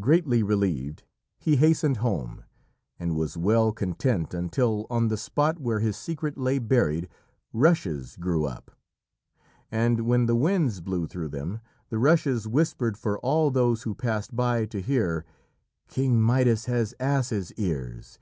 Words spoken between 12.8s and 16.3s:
for all those who passed by to hear: "King